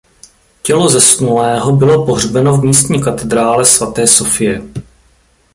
Tělo 0.61 0.89
zesnulého 0.89 1.71
bylo 1.71 2.05
pohřbeno 2.05 2.57
v 2.57 2.63
místní 2.63 3.01
katedrále 3.03 3.65
svaté 3.65 4.07
Sofie. 4.07 4.61